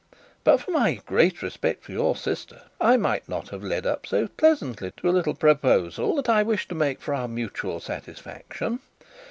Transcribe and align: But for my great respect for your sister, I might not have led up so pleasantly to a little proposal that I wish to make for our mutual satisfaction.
But 0.43 0.57
for 0.59 0.71
my 0.71 0.95
great 0.95 1.43
respect 1.43 1.83
for 1.83 1.91
your 1.91 2.15
sister, 2.15 2.63
I 2.79 2.97
might 2.97 3.29
not 3.29 3.49
have 3.49 3.63
led 3.63 3.85
up 3.85 4.07
so 4.07 4.27
pleasantly 4.29 4.91
to 4.97 5.09
a 5.09 5.13
little 5.13 5.35
proposal 5.35 6.15
that 6.15 6.27
I 6.27 6.41
wish 6.41 6.67
to 6.69 6.73
make 6.73 6.99
for 6.99 7.13
our 7.13 7.27
mutual 7.27 7.79
satisfaction. 7.79 8.79